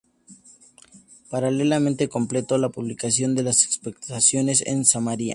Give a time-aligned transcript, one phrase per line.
[1.29, 5.29] Paralelamente completó la publicación de las excavaciones en Samaria.